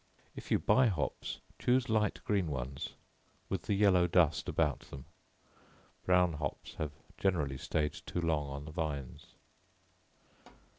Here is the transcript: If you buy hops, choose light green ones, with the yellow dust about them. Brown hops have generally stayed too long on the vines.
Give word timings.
If 0.35 0.49
you 0.49 0.57
buy 0.57 0.87
hops, 0.87 1.41
choose 1.59 1.87
light 1.87 2.21
green 2.25 2.47
ones, 2.47 2.95
with 3.49 3.61
the 3.61 3.75
yellow 3.75 4.07
dust 4.07 4.49
about 4.49 4.79
them. 4.89 5.05
Brown 6.07 6.33
hops 6.33 6.73
have 6.79 6.91
generally 7.19 7.59
stayed 7.59 7.93
too 7.93 8.19
long 8.19 8.49
on 8.49 8.65
the 8.65 8.71
vines. 8.71 9.35